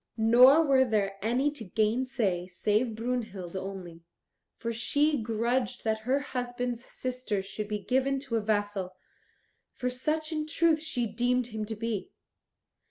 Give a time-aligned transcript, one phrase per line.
[0.17, 4.01] Nor were there any to gainsay save Brunhild only,
[4.57, 8.95] for she grudged that her husband's sister should be given to a vassal,
[9.75, 12.09] for such in truth she deemed him to be.